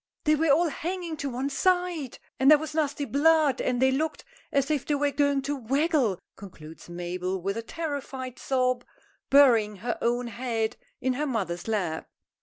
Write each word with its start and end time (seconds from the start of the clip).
They 0.23 0.33
were 0.33 0.49
all 0.49 0.69
hanging 0.69 1.15
to 1.17 1.29
one 1.29 1.51
side; 1.51 2.17
and 2.39 2.49
there 2.49 2.57
was 2.57 2.73
nasty 2.73 3.05
blood, 3.05 3.61
and 3.61 3.79
they 3.79 3.91
looked 3.91 4.23
as 4.51 4.71
if 4.71 4.83
they 4.83 4.95
was 4.95 5.11
going 5.11 5.43
to 5.43 5.55
waggle," 5.55 6.17
concludes 6.35 6.89
Mabel, 6.89 7.39
with 7.39 7.55
a 7.55 7.61
terrified 7.61 8.39
sob, 8.39 8.83
burying 9.29 9.75
her 9.75 9.99
own 10.01 10.25
head 10.25 10.75
in 11.01 11.13
her 11.13 11.27
mother's 11.27 11.67
lap. 11.67 12.09